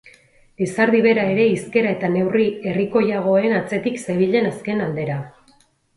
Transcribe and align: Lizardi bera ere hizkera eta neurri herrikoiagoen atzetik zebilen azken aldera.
Lizardi 0.61 1.01
bera 1.05 1.25
ere 1.33 1.43
hizkera 1.49 1.91
eta 1.97 2.09
neurri 2.15 2.47
herrikoiagoen 2.71 3.53
atzetik 3.59 4.03
zebilen 4.07 4.49
azken 4.53 4.83
aldera. 4.87 5.21